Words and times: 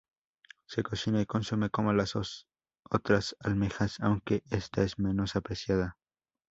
Se 0.65 0.81
cocina 0.81 1.21
y 1.21 1.27
consume 1.27 1.69
como 1.69 1.93
las 1.93 2.13
otras 2.89 3.35
almejas, 3.39 3.99
aunque 3.99 4.41
esta 4.49 4.81
es 4.81 4.97
menos 4.97 5.35
apreciada. 5.35 5.99